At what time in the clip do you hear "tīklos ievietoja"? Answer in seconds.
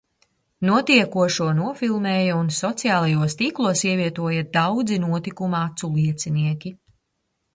3.41-4.47